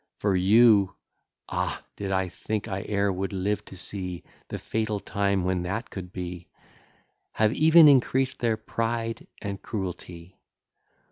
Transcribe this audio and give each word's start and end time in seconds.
For 0.17 0.35
you 0.35 0.95
(ah! 1.47 1.83
did 1.95 2.09
I 2.11 2.27
think 2.29 2.67
I 2.67 2.81
e'er 2.89 3.13
should 3.13 3.33
live 3.33 3.63
to 3.65 3.77
see 3.77 4.23
The 4.47 4.57
fatal 4.57 4.99
time 4.99 5.43
when 5.43 5.61
that 5.61 5.91
could 5.91 6.11
be!) 6.11 6.47
Have 7.33 7.53
even 7.53 7.87
increased 7.87 8.39
their 8.39 8.57
pride 8.57 9.27
and 9.43 9.61
cruelty. 9.61 10.39